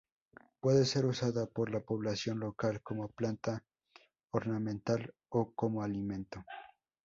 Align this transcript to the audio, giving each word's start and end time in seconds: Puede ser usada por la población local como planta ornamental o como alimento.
Puede 0.61 0.85
ser 0.85 1.05
usada 1.05 1.45
por 1.45 1.69
la 1.69 1.79
población 1.79 2.39
local 2.39 2.81
como 2.81 3.09
planta 3.09 3.63
ornamental 4.31 5.13
o 5.29 5.53
como 5.53 5.83
alimento. 5.83 6.43